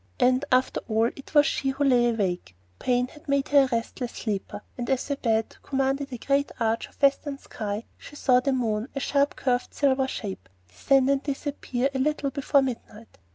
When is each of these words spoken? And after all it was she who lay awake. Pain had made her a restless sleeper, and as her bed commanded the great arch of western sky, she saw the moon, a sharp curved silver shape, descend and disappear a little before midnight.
And 0.19 0.43
after 0.51 0.79
all 0.87 1.11
it 1.15 1.35
was 1.35 1.45
she 1.45 1.69
who 1.69 1.83
lay 1.83 2.09
awake. 2.09 2.55
Pain 2.79 3.07
had 3.09 3.29
made 3.29 3.49
her 3.49 3.65
a 3.65 3.67
restless 3.67 4.13
sleeper, 4.13 4.63
and 4.75 4.89
as 4.89 5.07
her 5.09 5.15
bed 5.15 5.57
commanded 5.61 6.09
the 6.09 6.17
great 6.17 6.51
arch 6.59 6.89
of 6.89 6.99
western 7.03 7.37
sky, 7.37 7.83
she 7.99 8.15
saw 8.15 8.39
the 8.39 8.51
moon, 8.51 8.89
a 8.95 8.99
sharp 8.99 9.35
curved 9.35 9.75
silver 9.75 10.07
shape, 10.07 10.49
descend 10.67 11.07
and 11.07 11.21
disappear 11.21 11.91
a 11.93 11.99
little 11.99 12.31
before 12.31 12.63
midnight. 12.63 13.19